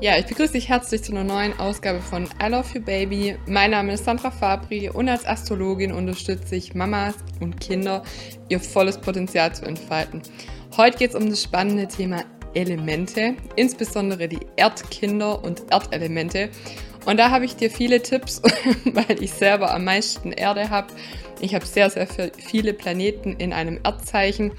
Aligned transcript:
Ja, 0.00 0.16
ich 0.16 0.26
begrüße 0.26 0.52
dich 0.52 0.68
herzlich 0.68 1.02
zu 1.02 1.10
einer 1.10 1.24
neuen 1.24 1.58
Ausgabe 1.58 2.00
von 2.00 2.28
I 2.40 2.50
Love 2.50 2.68
You 2.72 2.80
Baby. 2.80 3.36
Mein 3.48 3.72
Name 3.72 3.94
ist 3.94 4.04
Sandra 4.04 4.30
Fabri 4.30 4.88
und 4.88 5.08
als 5.08 5.26
Astrologin 5.26 5.90
unterstütze 5.90 6.54
ich 6.54 6.72
Mamas 6.72 7.16
und 7.40 7.60
Kinder, 7.60 8.04
ihr 8.48 8.60
volles 8.60 8.96
Potenzial 8.96 9.52
zu 9.52 9.66
entfalten. 9.66 10.22
Heute 10.76 10.98
geht 10.98 11.10
es 11.10 11.16
um 11.16 11.28
das 11.28 11.42
spannende 11.42 11.88
Thema 11.88 12.22
Elemente, 12.54 13.34
insbesondere 13.56 14.28
die 14.28 14.38
Erdkinder 14.54 15.42
und 15.42 15.64
Erdelemente. 15.72 16.50
Und 17.04 17.16
da 17.16 17.32
habe 17.32 17.44
ich 17.44 17.56
dir 17.56 17.68
viele 17.68 18.00
Tipps, 18.00 18.40
weil 18.84 19.20
ich 19.20 19.32
selber 19.32 19.74
am 19.74 19.82
meisten 19.82 20.30
Erde 20.30 20.70
habe. 20.70 20.94
Ich 21.40 21.56
habe 21.56 21.66
sehr, 21.66 21.90
sehr 21.90 22.06
viele 22.06 22.72
Planeten 22.72 23.32
in 23.32 23.52
einem 23.52 23.80
Erdzeichen 23.82 24.52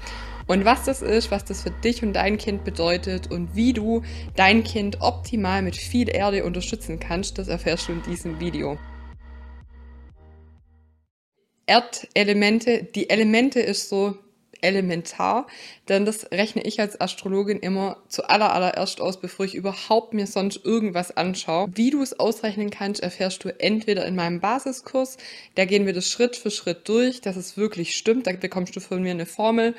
und 0.50 0.64
was 0.64 0.82
das 0.82 1.00
ist, 1.00 1.30
was 1.30 1.44
das 1.44 1.62
für 1.62 1.70
dich 1.70 2.02
und 2.02 2.12
dein 2.12 2.36
Kind 2.36 2.64
bedeutet 2.64 3.30
und 3.30 3.54
wie 3.54 3.72
du 3.72 4.02
dein 4.34 4.64
Kind 4.64 5.00
optimal 5.00 5.62
mit 5.62 5.76
viel 5.76 6.10
Erde 6.10 6.44
unterstützen 6.44 6.98
kannst, 6.98 7.38
das 7.38 7.46
erfährst 7.46 7.86
du 7.86 7.92
in 7.92 8.02
diesem 8.02 8.40
Video. 8.40 8.76
Erdelemente, 11.66 12.82
die 12.82 13.10
Elemente 13.10 13.60
ist 13.60 13.88
so 13.88 14.18
elementar, 14.60 15.46
denn 15.88 16.04
das 16.04 16.32
rechne 16.32 16.62
ich 16.62 16.80
als 16.80 17.00
Astrologin 17.00 17.60
immer 17.60 17.98
zu 18.08 18.28
allerallererst 18.28 19.00
aus, 19.00 19.20
bevor 19.20 19.46
ich 19.46 19.54
überhaupt 19.54 20.14
mir 20.14 20.26
sonst 20.26 20.64
irgendwas 20.64 21.16
anschaue. 21.16 21.68
Wie 21.72 21.90
du 21.90 22.02
es 22.02 22.18
ausrechnen 22.18 22.70
kannst, 22.70 23.00
erfährst 23.02 23.44
du 23.44 23.60
entweder 23.60 24.04
in 24.04 24.16
meinem 24.16 24.40
Basiskurs, 24.40 25.16
da 25.54 25.64
gehen 25.64 25.86
wir 25.86 25.92
das 25.92 26.08
Schritt 26.08 26.34
für 26.34 26.50
Schritt 26.50 26.88
durch, 26.88 27.20
dass 27.20 27.36
es 27.36 27.56
wirklich 27.56 27.96
stimmt, 27.96 28.26
da 28.26 28.32
bekommst 28.32 28.74
du 28.74 28.80
von 28.80 29.00
mir 29.00 29.12
eine 29.12 29.26
Formel 29.26 29.76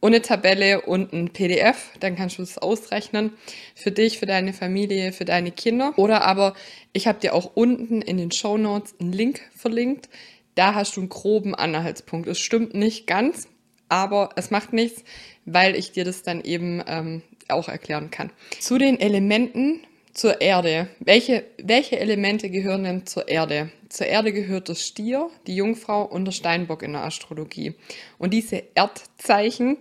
und 0.00 0.14
eine 0.14 0.22
Tabelle 0.22 0.80
und 0.80 1.12
ein 1.12 1.30
PDF. 1.30 1.90
Dann 2.00 2.16
kannst 2.16 2.38
du 2.38 2.42
es 2.42 2.58
ausrechnen 2.58 3.34
für 3.74 3.92
dich, 3.92 4.18
für 4.18 4.26
deine 4.26 4.52
Familie, 4.52 5.12
für 5.12 5.24
deine 5.24 5.52
Kinder. 5.52 5.92
Oder 5.96 6.24
aber 6.24 6.54
ich 6.92 7.06
habe 7.06 7.20
dir 7.20 7.34
auch 7.34 7.52
unten 7.54 8.02
in 8.02 8.16
den 8.16 8.32
Show 8.32 8.56
Notes 8.56 8.94
einen 8.98 9.12
Link 9.12 9.40
verlinkt. 9.54 10.08
Da 10.54 10.74
hast 10.74 10.96
du 10.96 11.00
einen 11.00 11.10
groben 11.10 11.54
Anhaltspunkt. 11.54 12.28
Es 12.28 12.38
stimmt 12.38 12.74
nicht 12.74 13.06
ganz, 13.06 13.48
aber 13.88 14.30
es 14.36 14.50
macht 14.50 14.72
nichts, 14.72 15.04
weil 15.44 15.76
ich 15.76 15.92
dir 15.92 16.04
das 16.04 16.22
dann 16.22 16.42
eben 16.42 16.82
ähm, 16.86 17.22
auch 17.48 17.68
erklären 17.68 18.10
kann. 18.10 18.30
Zu 18.58 18.78
den 18.78 18.98
Elementen 18.98 19.80
zur 20.12 20.40
Erde. 20.40 20.88
Welche, 20.98 21.44
welche 21.62 21.98
Elemente 21.98 22.50
gehören 22.50 22.84
denn 22.84 23.06
zur 23.06 23.28
Erde? 23.28 23.70
Zur 23.88 24.06
Erde 24.06 24.32
gehört 24.32 24.68
das 24.68 24.86
Stier, 24.86 25.30
die 25.46 25.56
Jungfrau 25.56 26.04
und 26.04 26.24
der 26.24 26.32
Steinbock 26.32 26.82
in 26.82 26.92
der 26.92 27.04
Astrologie. 27.04 27.74
Und 28.18 28.32
diese 28.32 28.62
Erdzeichen, 28.74 29.78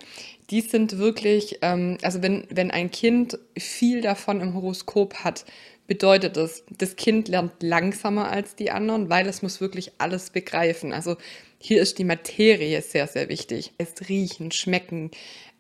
die 0.50 0.62
sind 0.62 0.98
wirklich, 0.98 1.60
ähm, 1.62 1.98
also 2.02 2.22
wenn, 2.22 2.46
wenn 2.50 2.72
ein 2.72 2.92
Kind 2.92 3.38
viel 3.58 4.02
davon 4.02 4.42
im 4.42 4.54
Horoskop 4.54 5.24
hat, 5.24 5.46
bedeutet 5.88 6.38
das, 6.38 6.64
das 6.70 6.96
Kind 6.96 7.28
lernt 7.28 7.64
langsamer 7.64 8.30
als 8.30 8.56
die 8.56 8.70
anderen, 8.72 9.10
weil 9.10 9.28
es 9.28 9.42
muss 9.42 9.60
wirklich 9.60 9.92
alles 9.98 10.30
begreifen. 10.30 10.94
Also 10.94 11.18
hier 11.58 11.82
ist 11.82 11.98
die 11.98 12.04
Materie 12.04 12.82
sehr, 12.82 13.08
sehr 13.08 13.28
wichtig. 13.28 13.74
Es 13.78 14.08
riechen, 14.08 14.52
schmecken, 14.52 15.12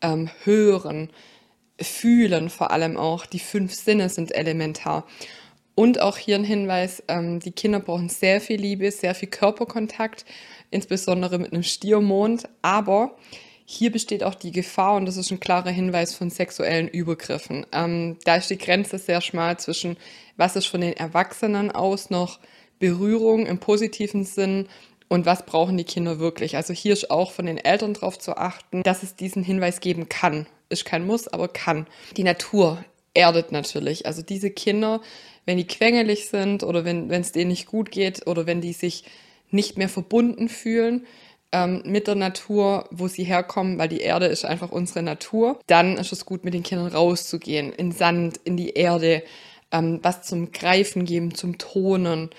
ähm, 0.01 0.29
hören, 0.43 1.09
fühlen 1.81 2.49
vor 2.49 2.71
allem 2.71 2.97
auch. 2.97 3.25
Die 3.25 3.39
fünf 3.39 3.73
Sinne 3.73 4.09
sind 4.09 4.33
elementar. 4.33 5.05
Und 5.75 6.01
auch 6.01 6.17
hier 6.17 6.35
ein 6.35 6.43
Hinweis, 6.43 7.01
ähm, 7.07 7.39
die 7.39 7.51
Kinder 7.51 7.79
brauchen 7.79 8.09
sehr 8.09 8.41
viel 8.41 8.59
Liebe, 8.59 8.91
sehr 8.91 9.15
viel 9.15 9.29
Körperkontakt, 9.29 10.25
insbesondere 10.71 11.39
mit 11.39 11.53
einem 11.53 11.63
Stiermond. 11.63 12.49
Aber 12.61 13.15
hier 13.63 13.91
besteht 13.91 14.23
auch 14.23 14.35
die 14.35 14.51
Gefahr, 14.51 14.95
und 14.95 15.05
das 15.05 15.15
ist 15.15 15.31
ein 15.31 15.39
klarer 15.39 15.69
Hinweis 15.69 16.15
von 16.15 16.29
sexuellen 16.31 16.87
Übergriffen. 16.87 17.65
Ähm, 17.71 18.17
da 18.25 18.35
ist 18.35 18.49
die 18.49 18.57
Grenze 18.57 18.97
sehr 18.97 19.21
schmal 19.21 19.57
zwischen, 19.57 19.95
was 20.37 20.55
ist 20.55 20.65
von 20.65 20.81
den 20.81 20.97
Erwachsenen 20.97 21.71
aus 21.71 22.09
noch 22.09 22.39
Berührung 22.79 23.45
im 23.45 23.59
positiven 23.59 24.25
Sinn 24.25 24.67
und 25.09 25.25
was 25.25 25.45
brauchen 25.45 25.75
die 25.75 25.83
Kinder 25.83 26.19
wirklich. 26.19 26.55
Also 26.55 26.73
hier 26.73 26.93
ist 26.93 27.11
auch 27.11 27.31
von 27.31 27.45
den 27.45 27.57
Eltern 27.57 27.93
darauf 27.93 28.17
zu 28.17 28.37
achten, 28.37 28.83
dass 28.83 29.03
es 29.03 29.15
diesen 29.15 29.43
Hinweis 29.43 29.81
geben 29.81 30.07
kann. 30.07 30.47
Ist 30.69 30.85
kein 30.85 31.05
Muss, 31.05 31.27
aber 31.27 31.49
kann. 31.49 31.87
Die 32.15 32.23
Natur 32.23 32.83
erdet 33.13 33.51
natürlich. 33.51 34.05
Also 34.05 34.21
diese 34.21 34.51
Kinder 34.51 35.01
wenn 35.49 35.57
die 35.57 35.65
quengelig 35.65 36.29
sind 36.29 36.61
oder 36.61 36.85
wenn 36.85 37.09
es 37.09 37.31
denen 37.31 37.49
nicht 37.49 37.65
gut 37.65 37.89
geht 37.89 38.27
oder 38.27 38.45
wenn 38.45 38.61
die 38.61 38.73
sich 38.73 39.03
nicht 39.49 39.79
mehr 39.79 39.89
verbunden 39.89 40.47
fühlen 40.47 41.07
ähm, 41.51 41.81
mit 41.85 42.05
der 42.05 42.13
Natur, 42.13 42.87
wo 42.91 43.07
sie 43.07 43.23
herkommen, 43.23 43.79
weil 43.79 43.89
die 43.89 44.01
Erde 44.01 44.27
ist 44.27 44.45
einfach 44.45 44.71
unsere 44.71 45.01
Natur, 45.01 45.59
dann 45.65 45.97
ist 45.97 46.11
es 46.11 46.27
gut, 46.27 46.45
mit 46.45 46.53
den 46.53 46.61
Kindern 46.61 46.85
rauszugehen, 46.85 47.73
in 47.73 47.91
Sand, 47.91 48.39
in 48.43 48.57
die 48.57 48.73
Erde, 48.75 49.23
ähm, 49.71 49.99
was 50.01 50.23
zum 50.23 50.51
Greifen 50.51 51.05
geben, 51.05 51.33
zum 51.33 51.57
Tonen. 51.57 52.29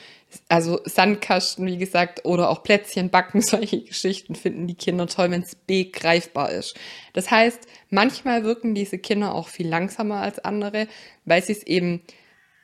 Also 0.49 0.81
Sandkasten, 0.85 1.67
wie 1.67 1.77
gesagt, 1.77 2.25
oder 2.25 2.51
auch 2.51 2.63
Plätzchen 2.63 3.11
backen, 3.11 3.41
solche 3.43 3.83
Geschichten 3.83 4.35
finden 4.35 4.67
die 4.67 4.75
Kinder 4.75 5.07
toll, 5.07 5.31
wenn 5.31 5.43
es 5.43 5.55
begreifbar 5.55 6.51
ist. 6.51 6.77
Das 7.13 7.31
heißt, 7.31 7.67
manchmal 7.91 8.45
wirken 8.45 8.75
diese 8.75 8.99
Kinder 8.99 9.35
auch 9.35 9.49
viel 9.49 9.69
langsamer 9.69 10.21
als 10.21 10.39
andere, 10.39 10.87
weil 11.25 11.43
sie 11.43 11.53
es 11.53 11.65
eben 11.65 12.03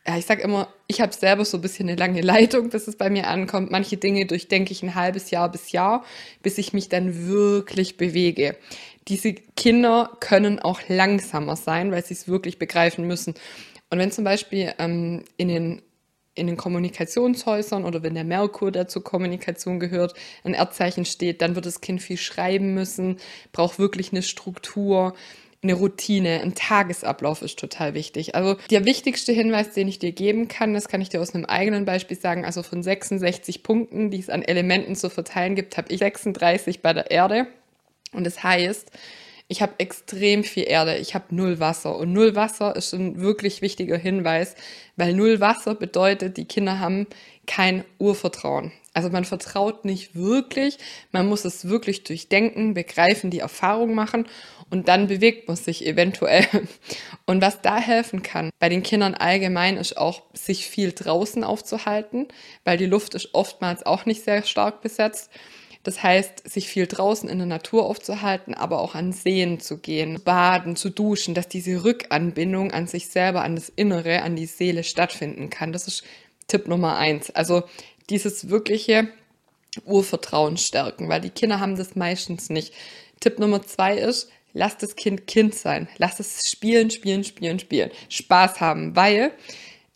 ja, 0.06 0.16
ich 0.16 0.26
sag 0.26 0.40
immer, 0.40 0.72
ich 0.86 1.00
habe 1.00 1.12
selber 1.12 1.44
so 1.44 1.58
ein 1.58 1.62
bisschen 1.62 1.88
eine 1.88 1.98
lange 1.98 2.20
Leitung, 2.20 2.70
bis 2.70 2.86
es 2.86 2.96
bei 2.96 3.10
mir 3.10 3.26
ankommt. 3.26 3.72
Manche 3.72 3.96
Dinge 3.96 4.24
durchdenke 4.26 4.70
ich 4.70 4.82
ein 4.82 4.94
halbes 4.94 5.30
Jahr 5.30 5.50
bis 5.50 5.72
Jahr, 5.72 6.04
bis 6.42 6.58
ich 6.58 6.72
mich 6.72 6.88
dann 6.88 7.26
wirklich 7.26 7.96
bewege. 7.96 8.56
Diese 9.08 9.32
Kinder 9.34 10.16
können 10.20 10.60
auch 10.60 10.80
langsamer 10.88 11.56
sein, 11.56 11.90
weil 11.90 12.04
sie 12.04 12.14
es 12.14 12.28
wirklich 12.28 12.58
begreifen 12.58 13.06
müssen. 13.06 13.34
Und 13.90 13.98
wenn 13.98 14.10
zum 14.10 14.24
Beispiel 14.24 14.72
ähm, 14.78 15.24
in 15.36 15.48
den 15.48 15.82
in 16.38 16.46
den 16.48 16.58
Kommunikationshäusern 16.58 17.86
oder 17.86 18.02
wenn 18.02 18.14
der 18.14 18.22
Merkur 18.22 18.70
dazu 18.70 19.00
Kommunikation 19.00 19.80
gehört, 19.80 20.12
ein 20.44 20.52
Erdzeichen 20.52 21.06
steht, 21.06 21.40
dann 21.40 21.54
wird 21.54 21.64
das 21.64 21.80
Kind 21.80 22.02
viel 22.02 22.18
schreiben 22.18 22.74
müssen, 22.74 23.16
braucht 23.52 23.78
wirklich 23.78 24.12
eine 24.12 24.22
Struktur 24.22 25.14
eine 25.62 25.74
Routine, 25.74 26.40
ein 26.42 26.54
Tagesablauf 26.54 27.42
ist 27.42 27.58
total 27.58 27.94
wichtig. 27.94 28.34
Also 28.34 28.56
der 28.70 28.84
wichtigste 28.84 29.32
Hinweis, 29.32 29.72
den 29.72 29.88
ich 29.88 29.98
dir 29.98 30.12
geben 30.12 30.48
kann, 30.48 30.74
das 30.74 30.88
kann 30.88 31.00
ich 31.00 31.08
dir 31.08 31.20
aus 31.20 31.34
einem 31.34 31.44
eigenen 31.44 31.84
Beispiel 31.84 32.18
sagen, 32.18 32.44
also 32.44 32.62
von 32.62 32.82
66 32.82 33.62
Punkten, 33.62 34.10
die 34.10 34.20
es 34.20 34.30
an 34.30 34.42
Elementen 34.42 34.94
zu 34.94 35.10
verteilen 35.10 35.54
gibt, 35.54 35.76
habe 35.76 35.92
ich 35.92 35.98
36 35.98 36.82
bei 36.82 36.92
der 36.92 37.10
Erde. 37.10 37.46
Und 38.12 38.24
das 38.24 38.42
heißt, 38.42 38.90
ich 39.48 39.62
habe 39.62 39.74
extrem 39.78 40.42
viel 40.42 40.64
Erde, 40.66 40.96
ich 40.96 41.14
habe 41.14 41.34
null 41.34 41.60
Wasser. 41.60 41.96
Und 41.96 42.12
null 42.12 42.34
Wasser 42.34 42.74
ist 42.74 42.92
ein 42.92 43.20
wirklich 43.20 43.62
wichtiger 43.62 43.96
Hinweis, 43.96 44.56
weil 44.96 45.14
null 45.14 45.40
Wasser 45.40 45.74
bedeutet, 45.74 46.36
die 46.36 46.46
Kinder 46.46 46.80
haben 46.80 47.06
kein 47.46 47.84
Urvertrauen. 47.98 48.72
Also 48.92 49.10
man 49.10 49.24
vertraut 49.24 49.84
nicht 49.84 50.14
wirklich, 50.14 50.78
man 51.12 51.28
muss 51.28 51.44
es 51.44 51.68
wirklich 51.68 52.02
durchdenken, 52.02 52.74
begreifen, 52.74 53.30
die 53.30 53.40
Erfahrung 53.40 53.94
machen 53.94 54.26
und 54.70 54.88
dann 54.88 55.06
bewegt 55.06 55.46
man 55.48 55.56
sich 55.56 55.86
eventuell. 55.86 56.46
Und 57.26 57.42
was 57.42 57.60
da 57.60 57.78
helfen 57.78 58.22
kann, 58.22 58.50
bei 58.58 58.68
den 58.68 58.82
Kindern 58.82 59.14
allgemein 59.14 59.76
ist 59.76 59.96
auch, 59.96 60.22
sich 60.32 60.66
viel 60.66 60.92
draußen 60.92 61.44
aufzuhalten, 61.44 62.28
weil 62.64 62.78
die 62.78 62.86
Luft 62.86 63.14
ist 63.14 63.34
oftmals 63.34 63.84
auch 63.84 64.06
nicht 64.06 64.24
sehr 64.24 64.42
stark 64.44 64.80
besetzt. 64.80 65.30
Das 65.86 66.02
heißt, 66.02 66.50
sich 66.50 66.66
viel 66.66 66.88
draußen 66.88 67.28
in 67.28 67.38
der 67.38 67.46
Natur 67.46 67.86
aufzuhalten, 67.86 68.54
aber 68.54 68.80
auch 68.80 68.96
an 68.96 69.12
Seen 69.12 69.60
zu 69.60 69.78
gehen, 69.78 70.20
baden, 70.24 70.74
zu 70.74 70.90
duschen, 70.90 71.32
dass 71.32 71.46
diese 71.46 71.84
Rückanbindung 71.84 72.72
an 72.72 72.88
sich 72.88 73.06
selber, 73.06 73.42
an 73.42 73.54
das 73.54 73.68
Innere, 73.68 74.22
an 74.22 74.34
die 74.34 74.46
Seele 74.46 74.82
stattfinden 74.82 75.48
kann. 75.48 75.72
Das 75.72 75.86
ist 75.86 76.02
Tipp 76.48 76.66
Nummer 76.66 76.96
eins. 76.96 77.30
Also 77.30 77.62
dieses 78.10 78.50
wirkliche 78.50 79.06
Urvertrauen 79.84 80.56
stärken, 80.56 81.08
weil 81.08 81.20
die 81.20 81.30
Kinder 81.30 81.60
haben 81.60 81.76
das 81.76 81.94
meistens 81.94 82.50
nicht. 82.50 82.74
Tipp 83.20 83.38
Nummer 83.38 83.62
zwei 83.62 83.96
ist, 83.96 84.28
lass 84.54 84.76
das 84.78 84.96
Kind 84.96 85.28
Kind 85.28 85.54
sein. 85.54 85.86
Lass 85.98 86.18
es 86.18 86.50
spielen, 86.50 86.90
spielen, 86.90 87.22
spielen, 87.22 87.60
spielen. 87.60 87.92
Spaß 88.08 88.58
haben, 88.58 88.96
weil 88.96 89.30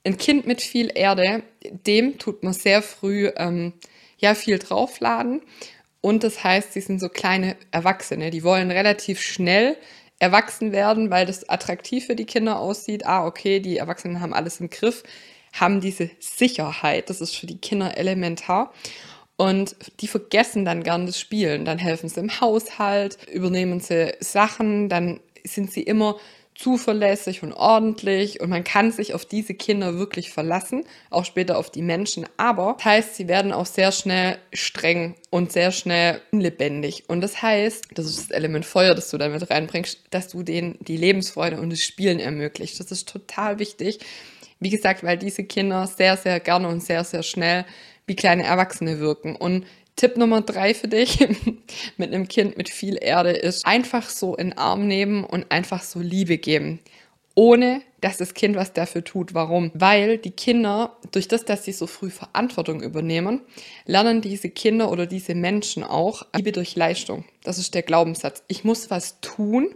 ein 0.05 0.19
Kind 0.19 0.47
mit 0.47 0.63
viel 0.63 0.93
Erde, 0.95 1.43
dem 1.65 2.17
tut 2.19 2.45
man 2.45 2.53
sehr 2.53 2.81
früh 2.81 3.33
ähm, 3.37 3.73
ja 4.19 4.35
viel 4.35 4.61
draufladen. 4.61 5.43
Und 6.01 6.25
das 6.25 6.43
heißt, 6.43 6.73
sie 6.73 6.81
sind 6.81 7.01
so 7.01 7.09
kleine 7.09 7.57
Erwachsene. 7.71 8.31
Die 8.31 8.43
wollen 8.43 8.71
relativ 8.71 9.21
schnell 9.21 9.77
erwachsen 10.19 10.73
werden, 10.73 11.11
weil 11.11 11.27
das 11.27 11.49
attraktiv 11.49 12.07
für 12.07 12.17
die 12.17 12.27
Kinder 12.27 12.59
aussieht. 12.59 13.07
Ah, 13.07 13.27
okay, 13.27 13.61
die 13.61 13.79
Erwachsenen 13.79 14.21
haben 14.21 14.35
alles 14.35 14.61
im 14.61 14.71
Griff, 14.71 15.03
haben 15.53 15.81
diese 15.81 16.11
Sicherheit. 16.19 17.11
Das 17.11 17.21
ist 17.21 17.37
für 17.37 17.47
die 17.47 17.59
Kinder 17.59 17.97
elementar. 17.97 18.73
Und 19.37 19.75
die 20.01 20.09
vergessen 20.09 20.67
dann 20.67 20.83
gern 20.83 21.07
das 21.07 21.19
Spielen. 21.19 21.65
Dann 21.65 21.79
helfen 21.79 22.09
sie 22.09 22.21
im 22.21 22.41
Haushalt, 22.41 23.17
übernehmen 23.33 23.81
sie 23.81 24.15
Sachen, 24.21 24.91
dann 24.91 25.21
sind 25.45 25.73
sie 25.73 25.83
immer 25.83 26.19
zuverlässig 26.61 27.43
und 27.43 27.55
ordentlich 27.55 28.41
und 28.41 28.51
man 28.51 28.65
kann 28.65 28.93
sich 28.93 29.15
auf 29.15 29.25
diese 29.25 29.55
Kinder 29.55 29.99
wirklich 29.99 30.31
verlassen, 30.31 30.85
auch 31.09 31.25
später 31.25 31.57
auf 31.57 31.71
die 31.71 31.81
Menschen. 31.81 32.27
Aber 32.37 32.75
das 32.77 32.85
heißt, 32.85 33.17
sie 33.17 33.29
werden 33.29 33.53
auch 33.53 33.65
sehr 33.65 33.93
schnell 33.93 34.39
streng 34.53 35.15
und 35.31 35.53
sehr 35.53 35.73
schnell 35.73 36.21
unlebendig. 36.33 37.05
Und 37.09 37.23
das 37.23 37.41
heißt, 37.41 37.87
das 37.95 38.07
ist 38.07 38.19
das 38.19 38.31
Element 38.31 38.67
Feuer, 38.67 38.95
das 38.95 39.11
du 39.11 39.17
damit 39.17 39.49
reinbringst, 39.51 40.01
dass 40.11 40.29
du 40.29 40.43
denen 40.43 40.77
die 40.81 40.99
Lebensfreude 40.99 41.59
und 41.59 41.71
das 41.71 41.81
Spielen 41.81 42.21
ermöglicht. 42.21 42.79
Das 42.79 42.93
ist 42.93 43.09
total 43.09 43.59
wichtig, 43.59 43.99
Wie 44.63 44.69
gesagt, 44.71 45.03
weil 45.03 45.17
diese 45.17 45.45
Kinder 45.45 45.87
sehr, 45.87 46.19
sehr 46.19 46.39
gerne 46.39 46.69
und 46.69 46.83
sehr, 46.83 47.03
sehr 47.05 47.23
schnell 47.23 47.65
wie 48.07 48.15
kleine 48.17 48.45
Erwachsene 48.45 49.01
wirken. 49.01 49.35
Und 49.35 49.65
Tipp 50.01 50.17
Nummer 50.17 50.41
drei 50.41 50.73
für 50.73 50.89
dich 50.89 51.19
mit 51.99 52.15
einem 52.15 52.27
Kind 52.27 52.57
mit 52.57 52.71
viel 52.71 52.97
Erde 52.99 53.33
ist 53.33 53.67
einfach 53.67 54.09
so 54.09 54.35
in 54.35 54.49
den 54.49 54.59
Arm 54.59 54.87
nehmen 54.87 55.25
und 55.25 55.53
einfach 55.53 55.83
so 55.83 56.01
Liebe 56.01 56.39
geben. 56.39 56.81
Ohne 57.35 57.83
dass 58.01 58.17
das 58.17 58.33
Kind 58.33 58.57
was 58.57 58.73
dafür 58.73 59.05
tut. 59.05 59.35
Warum? 59.35 59.71
Weil 59.75 60.17
die 60.17 60.31
Kinder, 60.31 60.97
durch 61.13 61.29
das, 61.29 61.45
dass 61.45 61.67
sie 61.67 61.73
so 61.73 61.87
früh 61.87 62.09
Verantwortung 62.09 62.83
übernehmen, 62.83 63.43
lernen 63.85 64.23
diese 64.23 64.49
Kinder 64.49 64.91
oder 64.91 65.05
diese 65.05 65.35
Menschen 65.35 65.85
auch 65.85 66.25
Liebe 66.35 66.53
durch 66.53 66.77
Leistung. 66.77 67.27
Das 67.45 67.59
ist 67.59 67.75
der 67.75 67.83
Glaubenssatz. 67.83 68.43
Ich 68.49 68.65
muss 68.65 68.89
was 68.89 69.21
tun, 69.21 69.75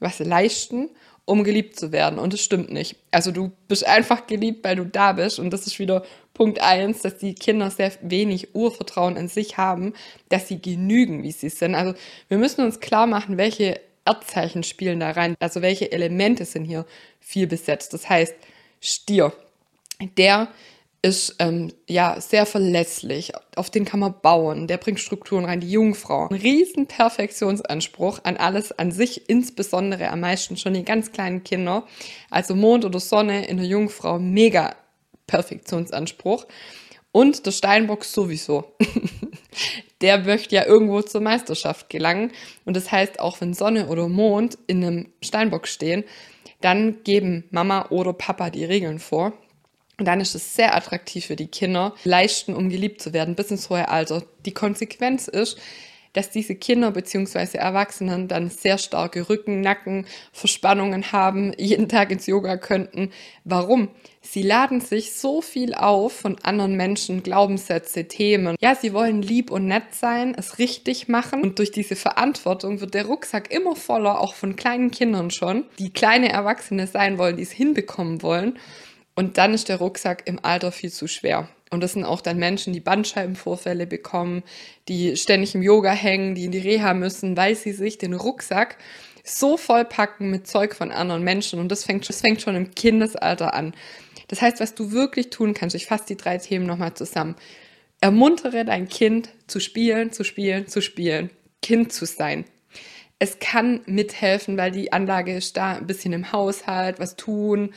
was 0.00 0.18
leisten, 0.18 0.90
um 1.24 1.44
geliebt 1.44 1.78
zu 1.78 1.92
werden. 1.92 2.18
Und 2.18 2.32
das 2.32 2.40
stimmt 2.40 2.72
nicht. 2.72 2.96
Also 3.10 3.30
du 3.30 3.52
bist 3.68 3.86
einfach 3.86 4.26
geliebt, 4.26 4.64
weil 4.64 4.76
du 4.76 4.84
da 4.84 5.12
bist. 5.12 5.38
Und 5.38 5.50
das 5.50 5.66
ist 5.66 5.78
wieder 5.78 6.04
Punkt 6.34 6.60
eins, 6.60 7.02
dass 7.02 7.18
die 7.18 7.34
Kinder 7.34 7.70
sehr 7.70 7.92
wenig 8.02 8.54
Urvertrauen 8.54 9.16
in 9.16 9.28
sich 9.28 9.56
haben, 9.56 9.94
dass 10.28 10.48
sie 10.48 10.60
genügen, 10.60 11.22
wie 11.22 11.32
sie 11.32 11.50
sind. 11.50 11.74
Also 11.74 11.94
wir 12.28 12.38
müssen 12.38 12.64
uns 12.64 12.80
klar 12.80 13.06
machen, 13.06 13.36
welche 13.36 13.80
Erdzeichen 14.04 14.62
spielen 14.62 15.00
da 15.00 15.10
rein. 15.10 15.36
Also 15.38 15.62
welche 15.62 15.92
Elemente 15.92 16.44
sind 16.44 16.64
hier 16.64 16.86
viel 17.20 17.46
besetzt. 17.46 17.92
Das 17.92 18.08
heißt, 18.08 18.34
Stier, 18.80 19.32
der 20.16 20.48
ist 21.02 21.36
ähm, 21.38 21.72
ja 21.88 22.20
sehr 22.20 22.44
verlässlich, 22.44 23.32
auf 23.56 23.70
den 23.70 23.84
kann 23.86 24.00
man 24.00 24.14
bauen, 24.20 24.66
der 24.66 24.76
bringt 24.76 25.00
Strukturen 25.00 25.46
rein, 25.46 25.60
die 25.60 25.70
Jungfrau. 25.70 26.28
Ein 26.28 26.36
riesen 26.36 26.86
Perfektionsanspruch 26.86 28.20
an 28.24 28.36
alles, 28.36 28.72
an 28.72 28.92
sich 28.92 29.28
insbesondere 29.28 30.10
am 30.10 30.20
meisten 30.20 30.56
schon 30.56 30.74
die 30.74 30.84
ganz 30.84 31.12
kleinen 31.12 31.42
Kinder. 31.42 31.86
Also 32.28 32.54
Mond 32.54 32.84
oder 32.84 33.00
Sonne 33.00 33.46
in 33.46 33.56
der 33.56 33.66
Jungfrau, 33.66 34.18
mega 34.18 34.74
Perfektionsanspruch. 35.26 36.46
Und 37.12 37.44
der 37.46 37.52
Steinbock 37.52 38.04
sowieso. 38.04 38.72
der 40.00 40.18
möchte 40.18 40.54
ja 40.54 40.66
irgendwo 40.66 41.02
zur 41.02 41.20
Meisterschaft 41.20 41.88
gelangen. 41.88 42.30
Und 42.64 42.76
das 42.76 42.92
heißt, 42.92 43.18
auch 43.18 43.40
wenn 43.40 43.54
Sonne 43.54 43.88
oder 43.88 44.06
Mond 44.06 44.58
in 44.66 44.84
einem 44.84 45.12
Steinbock 45.20 45.66
stehen, 45.66 46.04
dann 46.60 47.02
geben 47.02 47.44
Mama 47.50 47.86
oder 47.88 48.12
Papa 48.12 48.50
die 48.50 48.64
Regeln 48.64 48.98
vor. 48.98 49.32
Und 50.00 50.06
dann 50.06 50.22
ist 50.22 50.34
es 50.34 50.54
sehr 50.56 50.74
attraktiv 50.74 51.26
für 51.26 51.36
die 51.36 51.48
Kinder, 51.48 51.94
leisten, 52.04 52.54
um 52.54 52.70
geliebt 52.70 53.02
zu 53.02 53.12
werden, 53.12 53.34
bis 53.34 53.50
ins 53.50 53.68
hohe 53.68 53.86
Alter. 53.90 54.22
Die 54.46 54.54
Konsequenz 54.54 55.28
ist, 55.28 55.58
dass 56.14 56.30
diese 56.30 56.54
Kinder 56.54 56.90
bzw. 56.90 57.58
Erwachsenen 57.58 58.26
dann 58.26 58.48
sehr 58.48 58.78
starke 58.78 59.28
Rücken, 59.28 59.60
Nacken, 59.60 60.06
Verspannungen 60.32 61.12
haben, 61.12 61.52
jeden 61.58 61.90
Tag 61.90 62.10
ins 62.10 62.26
Yoga 62.26 62.56
könnten. 62.56 63.12
Warum? 63.44 63.88
Sie 64.22 64.42
laden 64.42 64.80
sich 64.80 65.12
so 65.12 65.42
viel 65.42 65.74
auf 65.74 66.14
von 66.14 66.38
anderen 66.42 66.76
Menschen, 66.78 67.22
Glaubenssätze, 67.22 68.08
Themen. 68.08 68.56
Ja, 68.58 68.74
sie 68.74 68.94
wollen 68.94 69.20
lieb 69.20 69.50
und 69.50 69.66
nett 69.66 69.94
sein, 69.94 70.34
es 70.34 70.58
richtig 70.58 71.08
machen 71.08 71.42
und 71.42 71.58
durch 71.58 71.72
diese 71.72 71.94
Verantwortung 71.94 72.80
wird 72.80 72.94
der 72.94 73.04
Rucksack 73.04 73.52
immer 73.52 73.76
voller, 73.76 74.18
auch 74.18 74.32
von 74.32 74.56
kleinen 74.56 74.90
Kindern 74.90 75.30
schon, 75.30 75.64
die 75.78 75.92
kleine 75.92 76.30
Erwachsene 76.30 76.86
sein 76.86 77.18
wollen, 77.18 77.36
die 77.36 77.42
es 77.42 77.52
hinbekommen 77.52 78.22
wollen. 78.22 78.58
Und 79.14 79.38
dann 79.38 79.54
ist 79.54 79.68
der 79.68 79.76
Rucksack 79.76 80.22
im 80.26 80.38
Alter 80.42 80.72
viel 80.72 80.90
zu 80.90 81.06
schwer. 81.06 81.48
Und 81.70 81.82
das 81.82 81.92
sind 81.92 82.04
auch 82.04 82.20
dann 82.20 82.38
Menschen, 82.38 82.72
die 82.72 82.80
Bandscheibenvorfälle 82.80 83.86
bekommen, 83.86 84.42
die 84.88 85.16
ständig 85.16 85.54
im 85.54 85.62
Yoga 85.62 85.92
hängen, 85.92 86.34
die 86.34 86.46
in 86.46 86.50
die 86.52 86.58
Reha 86.58 86.94
müssen, 86.94 87.36
weil 87.36 87.54
sie 87.54 87.72
sich 87.72 87.96
den 87.96 88.14
Rucksack 88.14 88.76
so 89.22 89.56
vollpacken 89.56 90.30
mit 90.30 90.46
Zeug 90.46 90.74
von 90.74 90.90
anderen 90.90 91.22
Menschen. 91.22 91.60
Und 91.60 91.70
das 91.70 91.84
fängt, 91.84 92.08
das 92.08 92.20
fängt 92.20 92.42
schon 92.42 92.56
im 92.56 92.74
Kindesalter 92.74 93.54
an. 93.54 93.74
Das 94.28 94.42
heißt, 94.42 94.60
was 94.60 94.74
du 94.74 94.92
wirklich 94.92 95.30
tun 95.30 95.54
kannst, 95.54 95.76
ich 95.76 95.86
fasse 95.86 96.06
die 96.08 96.16
drei 96.16 96.38
Themen 96.38 96.66
nochmal 96.66 96.94
zusammen. 96.94 97.36
Ermuntere 98.00 98.64
dein 98.64 98.88
Kind 98.88 99.28
zu 99.46 99.60
spielen, 99.60 100.12
zu 100.12 100.24
spielen, 100.24 100.66
zu 100.66 100.80
spielen, 100.80 101.30
Kind 101.62 101.92
zu 101.92 102.06
sein. 102.06 102.44
Es 103.18 103.38
kann 103.38 103.80
mithelfen, 103.84 104.56
weil 104.56 104.70
die 104.70 104.92
Anlage 104.92 105.36
ist 105.36 105.56
da, 105.56 105.74
ein 105.76 105.86
bisschen 105.86 106.14
im 106.14 106.32
Haushalt, 106.32 106.98
was 106.98 107.16
tun. 107.16 107.74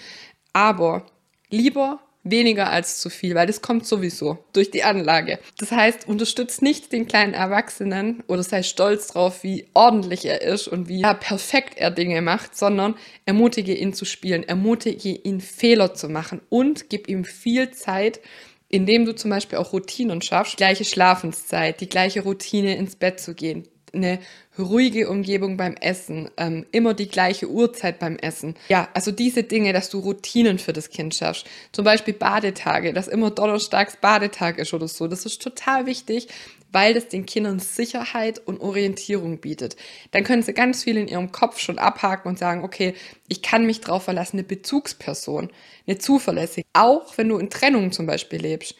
Aber 0.54 1.06
lieber 1.54 2.00
weniger 2.24 2.70
als 2.70 3.00
zu 3.00 3.10
viel, 3.10 3.36
weil 3.36 3.48
das 3.48 3.62
kommt 3.62 3.86
sowieso 3.86 4.38
durch 4.54 4.72
die 4.72 4.84
Anlage. 4.84 5.40
Das 5.58 5.72
heißt, 5.72 6.08
unterstützt 6.08 6.62
nicht 6.62 6.92
den 6.94 7.06
kleinen 7.06 7.34
Erwachsenen 7.34 8.24
oder 8.28 8.44
sei 8.44 8.64
stolz 8.64 9.08
drauf, 9.08 9.44
wie 9.44 9.68
ordentlich 9.74 10.26
er 10.26 10.42
ist 10.42 10.68
und 10.68 10.88
wie 10.88 11.02
perfekt 11.02 11.78
er 11.78 11.92
Dinge 11.92 12.22
macht, 12.22 12.58
sondern 12.58 12.96
ermutige 13.26 13.76
ihn 13.76 13.94
zu 13.94 14.06
spielen, 14.06 14.44
ermutige 14.44 15.10
ihn 15.10 15.42
Fehler 15.42 15.94
zu 15.94 16.08
machen 16.08 16.42
und 16.50 16.90
gib 16.90 17.10
ihm 17.10 17.26
viel 17.26 17.72
Zeit, 17.72 18.22
indem 18.70 19.06
du 19.06 19.14
zum 19.14 19.30
Beispiel 19.30 19.60
auch 19.60 19.74
Routinen 19.74 20.22
schaffst, 20.22 20.54
die 20.54 20.58
gleiche 20.58 20.86
Schlafenszeit, 20.86 21.82
die 21.82 21.90
gleiche 21.90 22.22
Routine 22.24 22.78
ins 22.78 22.96
Bett 22.96 23.20
zu 23.20 23.36
gehen, 23.36 23.68
eine 23.94 24.20
ruhige 24.58 25.10
Umgebung 25.10 25.58
beim 25.58 25.76
Essen, 25.76 26.30
ähm, 26.38 26.66
immer 26.72 26.94
die 26.94 27.08
gleiche 27.08 27.50
Uhrzeit 27.50 28.00
beim 28.00 28.18
Essen. 28.18 28.56
Ja, 28.70 28.88
also 28.94 29.12
diese 29.12 29.44
Dinge, 29.44 29.74
dass 29.74 29.90
du 29.90 30.00
Routinen 30.00 30.60
für 30.60 30.74
das 30.74 30.90
Kind 30.90 31.16
schaffst. 31.16 31.48
Zum 31.72 31.86
Beispiel 31.86 32.14
Badetage, 32.14 32.94
dass 32.94 33.08
immer 33.08 33.32
donnerstags 33.32 33.98
Badetag 33.98 34.58
ist 34.58 34.74
oder 34.74 34.88
so. 34.88 35.08
Das 35.08 35.26
ist 35.26 35.42
total 35.42 35.86
wichtig, 35.86 36.28
weil 36.72 36.96
das 36.96 37.08
den 37.08 37.26
Kindern 37.26 37.60
Sicherheit 37.60 38.42
und 38.46 38.60
Orientierung 38.60 39.38
bietet. 39.38 39.76
Dann 40.12 40.24
können 40.24 40.44
sie 40.44 40.54
ganz 40.54 40.84
viel 40.84 40.98
in 40.98 41.08
ihrem 41.08 41.32
Kopf 41.32 41.60
schon 41.60 41.78
abhaken 41.78 42.30
und 42.30 42.40
sagen, 42.40 42.64
okay, 42.64 42.96
ich 43.28 43.42
kann 43.42 43.66
mich 43.66 43.80
drauf 43.80 44.04
verlassen, 44.04 44.38
eine 44.38 44.44
Bezugsperson, 44.44 45.50
eine 45.88 45.98
zuverlässige, 46.00 46.68
auch 46.74 47.18
wenn 47.18 47.30
du 47.30 47.38
in 47.38 47.50
Trennung 47.50 47.92
zum 47.92 48.08
Beispiel 48.08 48.42
lebst, 48.42 48.76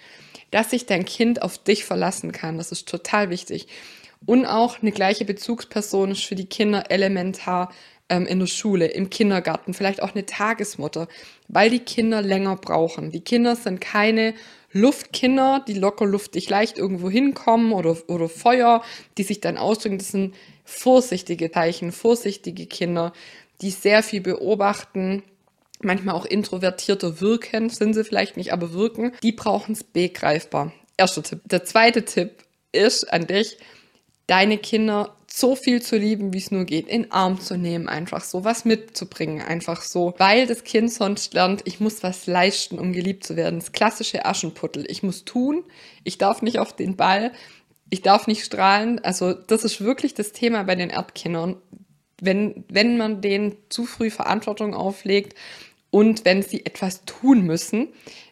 dass 0.50 0.72
sich 0.72 0.86
dein 0.86 1.06
Kind 1.06 1.42
auf 1.42 1.58
dich 1.58 1.86
verlassen 1.86 2.32
kann. 2.32 2.58
Das 2.58 2.72
ist 2.72 2.88
total 2.88 3.30
wichtig. 3.30 3.68
Und 4.26 4.46
auch 4.46 4.82
eine 4.82 4.92
gleiche 4.92 5.26
Bezugsperson 5.26 6.12
ist 6.12 6.24
für 6.24 6.36
die 6.36 6.46
Kinder 6.46 6.90
elementar 6.90 7.74
ähm, 8.10 8.26
in 8.26 8.40
der 8.40 8.48
Schule, 8.48 8.88
im 8.88 9.10
Kindergarten, 9.10 9.74
vielleicht 9.74 10.02
auch 10.02 10.14
eine 10.14 10.26
Tagesmutter, 10.26 11.08
weil 11.48 11.70
die 11.70 11.80
Kinder 11.80 12.22
länger 12.22 12.56
brauchen. 12.56 13.12
Die 13.12 13.22
Kinder 13.22 13.56
sind 13.56 13.82
keine 13.82 14.34
Luftkinder, 14.72 15.64
die 15.68 15.74
locker 15.74 16.06
luftig 16.06 16.50
leicht 16.50 16.78
irgendwo 16.78 17.10
hinkommen 17.10 17.74
oder, 17.74 17.98
oder 18.08 18.28
Feuer, 18.30 18.84
die 19.18 19.24
sich 19.24 19.40
dann 19.40 19.58
ausdrücken. 19.58 20.00
Das 20.00 20.10
sind 20.10 20.36
vorsichtige 20.66 21.52
Zeichen, 21.52 21.92
vorsichtige 21.92 22.66
Kinder, 22.66 23.14
die 23.62 23.70
sehr 23.70 24.04
viel 24.04 24.22
beobachten, 24.22 25.24
manchmal 25.82 26.16
auch 26.16 26.26
introvertierter 26.26 27.22
wirken, 27.22 27.70
sind 27.70 27.94
sie 27.94 28.04
vielleicht 28.04 28.38
nicht, 28.38 28.54
aber 28.54 28.74
wirken. 28.74 29.12
Die 29.22 29.32
brauchen 29.32 29.74
es 29.74 29.84
begreifbar. 29.84 30.74
Erster 30.98 31.24
Tipp. 31.24 31.42
Der 31.46 31.64
zweite 31.66 32.06
Tipp 32.06 32.44
ist 32.72 33.12
an 33.12 33.28
dich, 33.28 33.58
deine 34.34 34.58
Kinder 34.58 35.16
so 35.28 35.56
viel 35.56 35.80
zu 35.80 35.96
lieben, 35.96 36.34
wie 36.34 36.40
es 36.40 36.50
nur 36.50 36.66
geht, 36.66 36.88
in 36.88 37.12
Arm 37.12 37.40
zu 37.40 37.56
nehmen, 37.56 37.88
einfach 37.88 38.24
so 38.24 38.44
was 38.44 38.66
mitzubringen, 38.66 39.44
einfach 39.44 39.84
so, 39.84 40.16
weil 40.18 40.48
das 40.48 40.64
Kind 40.64 40.92
sonst 40.92 41.36
lernt, 41.36 41.62
ich 41.66 41.80
muss 41.80 42.02
was 42.02 42.26
leisten, 42.26 42.80
um 42.80 42.94
geliebt 42.94 43.24
zu 43.24 43.36
werden. 43.36 43.60
Das 43.60 43.74
klassische 43.74 44.26
Aschenputtel. 44.26 44.86
Ich 44.90 45.04
muss 45.04 45.24
tun, 45.24 45.64
ich 46.04 46.18
darf 46.18 46.42
nicht 46.42 46.58
auf 46.58 46.76
den 46.76 46.96
Ball, 46.96 47.32
ich 47.92 48.02
darf 48.02 48.26
nicht 48.26 48.44
strahlen. 48.44 49.04
Also 49.04 49.34
das 49.34 49.64
ist 49.64 49.82
wirklich 49.82 50.16
das 50.16 50.32
Thema 50.32 50.64
bei 50.64 50.74
den 50.74 50.90
Erdkindern. 50.90 51.58
Wenn, 52.20 52.64
wenn 52.70 52.98
man 52.98 53.22
denen 53.22 53.56
zu 53.70 53.86
früh 53.86 54.10
Verantwortung 54.10 54.74
auflegt 54.74 55.38
und 55.94 56.26
wenn 56.26 56.42
sie 56.42 56.66
etwas 56.66 57.06
tun 57.06 57.44
müssen, 57.44 57.90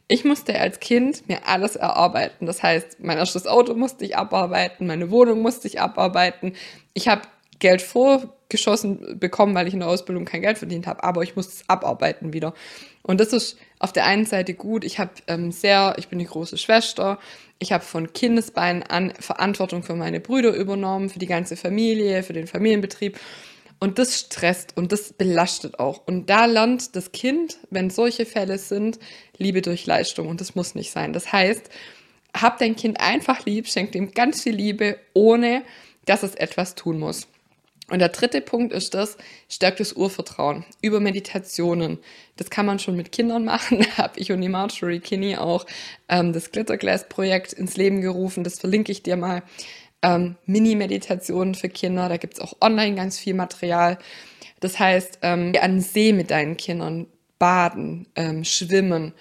ich 0.07 0.25
musste 0.25 0.59
als 0.59 0.79
Kind 0.79 1.29
mir 1.29 1.47
alles 1.47 1.75
erarbeiten. 1.75 2.47
Das 2.47 2.63
heißt, 2.63 3.01
mein 3.01 3.19
erstes 3.19 3.45
Auto 3.45 3.75
musste 3.75 4.03
ich 4.03 4.17
abarbeiten, 4.17 4.87
meine 4.87 5.11
Wohnung 5.11 5.43
musste 5.43 5.67
ich 5.67 5.79
abarbeiten. 5.79 6.53
Ich 6.95 7.07
habe 7.07 7.21
Geld 7.59 7.83
vorgeschossen 7.83 9.19
bekommen, 9.19 9.53
weil 9.53 9.67
ich 9.67 9.75
in 9.75 9.81
der 9.81 9.89
Ausbildung 9.89 10.25
kein 10.25 10.41
Geld 10.41 10.57
verdient 10.57 10.87
habe, 10.87 11.03
aber 11.03 11.21
ich 11.21 11.35
musste 11.35 11.53
es 11.53 11.69
abarbeiten 11.69 12.33
wieder. 12.33 12.55
Und 13.03 13.19
das 13.19 13.31
ist 13.31 13.59
auf 13.77 13.93
der 13.93 14.05
einen 14.05 14.25
Seite 14.25 14.55
gut. 14.55 14.83
Ich 14.83 14.97
habe 14.97 15.11
ähm, 15.27 15.51
sehr, 15.51 15.93
ich 15.99 16.07
bin 16.07 16.17
die 16.17 16.25
große 16.25 16.57
Schwester. 16.57 17.19
Ich 17.59 17.71
habe 17.73 17.83
von 17.83 18.11
Kindesbeinen 18.11 18.81
an 18.81 19.13
Verantwortung 19.19 19.83
für 19.83 19.93
meine 19.93 20.19
Brüder 20.19 20.55
übernommen, 20.55 21.09
für 21.09 21.19
die 21.19 21.27
ganze 21.27 21.55
Familie, 21.55 22.23
für 22.23 22.33
den 22.33 22.47
Familienbetrieb. 22.47 23.19
Und 23.83 23.97
das 23.97 24.19
stresst 24.19 24.77
und 24.77 24.91
das 24.91 25.11
belastet 25.13 25.79
auch. 25.79 26.05
Und 26.05 26.29
da 26.29 26.45
lernt 26.45 26.95
das 26.95 27.11
Kind, 27.11 27.57
wenn 27.71 27.89
solche 27.89 28.27
Fälle 28.27 28.59
sind, 28.59 28.99
Liebe 29.37 29.63
durch 29.63 29.87
Leistung. 29.87 30.27
Und 30.27 30.39
das 30.39 30.53
muss 30.53 30.75
nicht 30.75 30.91
sein. 30.91 31.13
Das 31.13 31.33
heißt, 31.33 31.67
hab 32.39 32.59
dein 32.59 32.75
Kind 32.75 33.01
einfach 33.01 33.43
lieb, 33.43 33.67
schenk 33.67 33.95
ihm 33.95 34.11
ganz 34.11 34.43
viel 34.43 34.53
Liebe, 34.53 34.99
ohne 35.13 35.63
dass 36.05 36.21
es 36.21 36.35
etwas 36.35 36.75
tun 36.75 36.99
muss. 36.99 37.27
Und 37.89 37.99
der 37.99 38.09
dritte 38.09 38.39
Punkt 38.39 38.71
ist 38.71 38.93
das, 38.93 39.17
stärkt 39.49 39.79
das 39.79 39.93
Urvertrauen 39.93 40.63
über 40.81 40.99
Meditationen. 40.99 41.97
Das 42.37 42.49
kann 42.49 42.65
man 42.65 42.79
schon 42.79 42.95
mit 42.95 43.11
Kindern 43.11 43.43
machen. 43.45 43.85
Da 43.97 44.03
habe 44.03 44.19
ich 44.19 44.31
und 44.31 44.41
die 44.41 44.47
Marjorie 44.47 44.99
Kinney 44.99 45.37
auch 45.37 45.65
ähm, 46.07 46.33
das 46.33 46.51
Glitterglass-Projekt 46.51 47.51
ins 47.51 47.77
Leben 47.77 48.01
gerufen. 48.01 48.45
Das 48.45 48.59
verlinke 48.59 48.91
ich 48.91 49.03
dir 49.03 49.17
mal 49.17 49.43
ähm, 50.01 50.35
Mini-Meditationen 50.45 51.55
für 51.55 51.69
Kinder. 51.69 52.09
Da 52.09 52.17
gibt's 52.17 52.39
auch 52.39 52.55
online 52.61 52.95
ganz 52.95 53.19
viel 53.19 53.33
Material. 53.33 53.97
Das 54.59 54.79
heißt, 54.79 55.19
ähm, 55.21 55.53
an 55.59 55.81
See 55.81 56.13
mit 56.13 56.31
deinen 56.31 56.57
Kindern. 56.57 57.07
Baden, 57.39 58.07
ähm, 58.15 58.43
Schwimmen, 58.43 59.13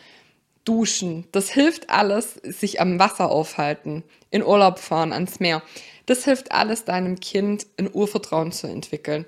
Duschen. 0.66 1.26
Das 1.32 1.48
hilft 1.48 1.88
alles, 1.88 2.34
sich 2.34 2.78
am 2.78 2.98
Wasser 2.98 3.30
aufhalten, 3.30 4.04
in 4.30 4.44
Urlaub 4.44 4.78
fahren, 4.78 5.14
ans 5.14 5.40
Meer. 5.40 5.62
Das 6.04 6.26
hilft 6.26 6.52
alles 6.52 6.84
deinem 6.84 7.18
Kind, 7.18 7.66
ein 7.78 7.88
Urvertrauen 7.90 8.52
zu 8.52 8.66
entwickeln 8.66 9.24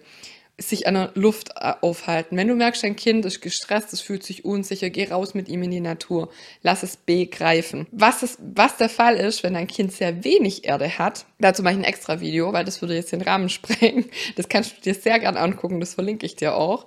sich 0.58 0.86
an 0.86 0.94
der 0.94 1.10
Luft 1.14 1.50
äh, 1.56 1.72
aufhalten. 1.80 2.36
Wenn 2.36 2.48
du 2.48 2.54
merkst, 2.54 2.82
dein 2.82 2.96
Kind 2.96 3.24
ist 3.24 3.40
gestresst, 3.40 3.92
es 3.92 4.00
fühlt 4.00 4.22
sich 4.22 4.44
unsicher, 4.44 4.90
geh 4.90 5.08
raus 5.08 5.34
mit 5.34 5.48
ihm 5.48 5.62
in 5.62 5.70
die 5.70 5.80
Natur. 5.80 6.30
Lass 6.62 6.82
es 6.82 6.96
begreifen. 6.96 7.86
Was, 7.90 8.22
ist, 8.22 8.38
was 8.40 8.76
der 8.76 8.88
Fall 8.88 9.16
ist, 9.16 9.42
wenn 9.42 9.54
dein 9.54 9.66
Kind 9.66 9.92
sehr 9.92 10.24
wenig 10.24 10.64
Erde 10.64 10.98
hat, 10.98 11.26
dazu 11.38 11.62
mache 11.62 11.74
ich 11.74 11.80
ein 11.80 11.84
extra 11.84 12.20
Video, 12.20 12.52
weil 12.52 12.64
das 12.64 12.80
würde 12.80 12.94
jetzt 12.94 13.12
den 13.12 13.22
Rahmen 13.22 13.48
sprengen. 13.50 14.06
Das 14.36 14.48
kannst 14.48 14.76
du 14.76 14.80
dir 14.82 14.94
sehr 14.94 15.18
gern 15.18 15.36
angucken, 15.36 15.80
das 15.80 15.94
verlinke 15.94 16.26
ich 16.26 16.36
dir 16.36 16.54
auch. 16.54 16.86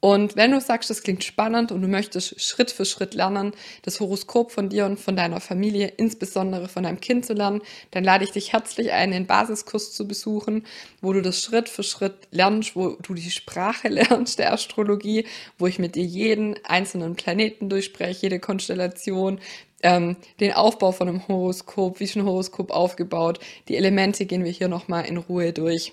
Und 0.00 0.36
wenn 0.36 0.52
du 0.52 0.60
sagst, 0.60 0.90
das 0.90 1.02
klingt 1.02 1.24
spannend 1.24 1.72
und 1.72 1.82
du 1.82 1.88
möchtest 1.88 2.40
Schritt 2.40 2.70
für 2.70 2.84
Schritt 2.84 3.14
lernen, 3.14 3.52
das 3.82 3.98
Horoskop 3.98 4.52
von 4.52 4.68
dir 4.68 4.86
und 4.86 5.00
von 5.00 5.16
deiner 5.16 5.40
Familie, 5.40 5.92
insbesondere 5.96 6.68
von 6.68 6.84
deinem 6.84 7.00
Kind 7.00 7.26
zu 7.26 7.32
lernen, 7.32 7.62
dann 7.90 8.04
lade 8.04 8.22
ich 8.22 8.30
dich 8.30 8.52
herzlich 8.52 8.92
ein, 8.92 9.10
den 9.10 9.26
Basiskurs 9.26 9.92
zu 9.92 10.06
besuchen, 10.06 10.64
wo 11.00 11.12
du 11.12 11.20
das 11.20 11.42
Schritt 11.42 11.68
für 11.68 11.82
Schritt 11.82 12.14
lernst, 12.30 12.76
wo 12.76 12.90
du 13.02 13.14
die 13.14 13.30
Sprache 13.30 13.88
lernst 13.88 14.38
der 14.38 14.52
Astrologie, 14.52 15.26
wo 15.58 15.66
ich 15.66 15.80
mit 15.80 15.96
dir 15.96 16.04
jeden 16.04 16.54
einzelnen 16.64 17.16
Planeten 17.16 17.68
durchspreche, 17.68 18.22
jede 18.22 18.38
Konstellation, 18.38 19.40
ähm, 19.82 20.16
den 20.38 20.52
Aufbau 20.52 20.92
von 20.92 21.08
einem 21.08 21.26
Horoskop, 21.26 21.98
wie 21.98 22.04
ist 22.04 22.16
ein 22.16 22.24
Horoskop 22.24 22.70
aufgebaut, 22.70 23.40
die 23.66 23.76
Elemente 23.76 24.26
gehen 24.26 24.44
wir 24.44 24.52
hier 24.52 24.68
nochmal 24.68 25.06
in 25.06 25.16
Ruhe 25.16 25.52
durch. 25.52 25.92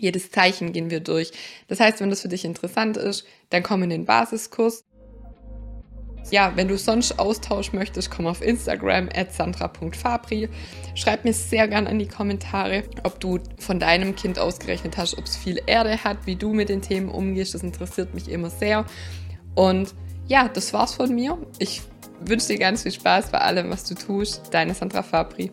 Jedes 0.00 0.30
Zeichen 0.30 0.72
gehen 0.72 0.90
wir 0.90 1.00
durch. 1.00 1.30
Das 1.68 1.78
heißt, 1.78 2.00
wenn 2.00 2.10
das 2.10 2.22
für 2.22 2.28
dich 2.28 2.44
interessant 2.44 2.96
ist, 2.96 3.26
dann 3.50 3.62
komm 3.62 3.82
in 3.82 3.90
den 3.90 4.06
Basiskurs. 4.06 4.84
Ja, 6.30 6.52
wenn 6.54 6.68
du 6.68 6.78
sonst 6.78 7.18
Austausch 7.18 7.72
möchtest, 7.72 8.10
komm 8.10 8.26
auf 8.26 8.40
Instagram 8.40 9.08
at 9.14 9.32
sandra.fabri. 9.32 10.48
Schreib 10.94 11.24
mir 11.24 11.32
sehr 11.32 11.66
gern 11.66 11.86
in 11.86 11.98
die 11.98 12.06
Kommentare, 12.08 12.84
ob 13.02 13.20
du 13.20 13.40
von 13.58 13.80
deinem 13.80 14.14
Kind 14.14 14.38
ausgerechnet 14.38 14.96
hast, 14.96 15.18
ob 15.18 15.24
es 15.24 15.36
viel 15.36 15.60
Erde 15.66 16.04
hat, 16.04 16.26
wie 16.26 16.36
du 16.36 16.52
mit 16.52 16.68
den 16.68 16.82
Themen 16.82 17.08
umgehst. 17.08 17.54
Das 17.54 17.62
interessiert 17.62 18.14
mich 18.14 18.28
immer 18.28 18.50
sehr. 18.50 18.86
Und 19.54 19.94
ja, 20.28 20.48
das 20.48 20.72
war's 20.72 20.94
von 20.94 21.12
mir. 21.14 21.36
Ich 21.58 21.82
wünsche 22.20 22.48
dir 22.48 22.58
ganz 22.58 22.84
viel 22.84 22.92
Spaß 22.92 23.30
bei 23.30 23.38
allem, 23.38 23.70
was 23.70 23.84
du 23.84 23.94
tust. 23.94 24.42
Deine 24.52 24.74
Sandra 24.74 25.02
Fabri. 25.02 25.50